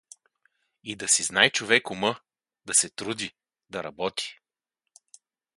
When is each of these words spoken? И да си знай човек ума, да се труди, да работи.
И 0.83 0.95
да 0.95 1.07
си 1.07 1.23
знай 1.23 1.49
човек 1.51 1.89
ума, 1.91 2.19
да 2.65 2.73
се 2.73 2.89
труди, 2.89 3.31
да 3.69 3.83
работи. 3.83 4.37